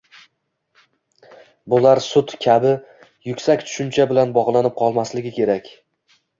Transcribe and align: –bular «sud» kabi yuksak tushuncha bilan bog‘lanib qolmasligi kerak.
–bular 1.73 2.01
«sud» 2.07 2.33
kabi 2.47 2.73
yuksak 3.29 3.69
tushuncha 3.69 4.11
bilan 4.15 4.35
bog‘lanib 4.41 4.77
qolmasligi 4.83 5.37
kerak. 5.41 5.75